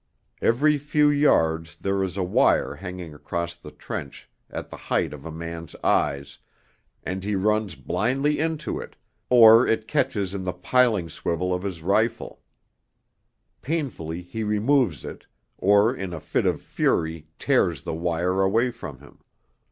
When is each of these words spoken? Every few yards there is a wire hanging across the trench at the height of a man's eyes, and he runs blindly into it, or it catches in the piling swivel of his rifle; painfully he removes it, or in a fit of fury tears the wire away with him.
Every 0.41 0.79
few 0.79 1.09
yards 1.11 1.77
there 1.77 2.03
is 2.03 2.17
a 2.17 2.23
wire 2.23 2.73
hanging 2.73 3.13
across 3.13 3.55
the 3.55 3.69
trench 3.69 4.31
at 4.49 4.71
the 4.71 4.75
height 4.75 5.13
of 5.13 5.25
a 5.25 5.31
man's 5.31 5.75
eyes, 5.83 6.39
and 7.03 7.23
he 7.23 7.35
runs 7.35 7.75
blindly 7.75 8.39
into 8.39 8.79
it, 8.79 8.95
or 9.29 9.67
it 9.67 9.87
catches 9.87 10.33
in 10.33 10.43
the 10.43 10.53
piling 10.53 11.07
swivel 11.07 11.53
of 11.53 11.61
his 11.61 11.83
rifle; 11.83 12.41
painfully 13.61 14.23
he 14.23 14.43
removes 14.43 15.05
it, 15.05 15.27
or 15.59 15.95
in 15.95 16.13
a 16.13 16.19
fit 16.19 16.47
of 16.47 16.61
fury 16.63 17.27
tears 17.37 17.83
the 17.83 17.93
wire 17.93 18.41
away 18.41 18.69
with 18.81 18.99
him. 19.01 19.19